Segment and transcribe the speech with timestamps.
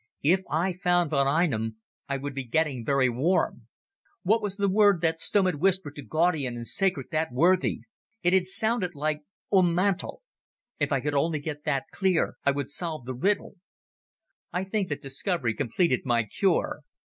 [0.23, 1.77] If I found von Einem
[2.09, 3.67] I would be getting very warm.
[4.23, 7.81] What was the word that Stumm had whispered to Gaudian and scared that worthy?
[8.23, 9.21] It had sounded like
[9.53, 10.21] Ühnmantl.
[10.79, 13.57] If I could only get that clear, I would solve the riddle.
[14.51, 16.81] I think that discovery completed my cure.